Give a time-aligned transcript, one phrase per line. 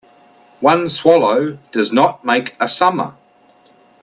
[0.61, 3.13] One swallow does not make a summer